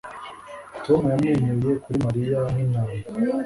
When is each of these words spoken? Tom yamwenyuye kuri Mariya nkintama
Tom 0.85 1.01
yamwenyuye 1.11 1.73
kuri 1.83 1.97
Mariya 2.05 2.39
nkintama 2.53 2.93